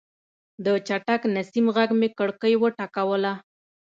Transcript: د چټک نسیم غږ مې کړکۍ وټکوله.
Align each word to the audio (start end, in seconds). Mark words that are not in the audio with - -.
د 0.65 0.67
چټک 0.87 1.21
نسیم 1.35 1.65
غږ 1.75 1.89
مې 1.99 2.09
کړکۍ 2.17 2.53
وټکوله. 2.57 3.33